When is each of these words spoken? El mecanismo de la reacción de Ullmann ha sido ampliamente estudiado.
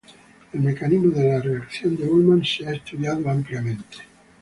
El 0.51 0.61
mecanismo 0.61 1.11
de 1.11 1.29
la 1.29 1.39
reacción 1.39 1.95
de 1.95 2.09
Ullmann 2.09 2.41
ha 2.41 2.43
sido 2.87 3.29
ampliamente 3.31 3.81
estudiado. 3.83 4.09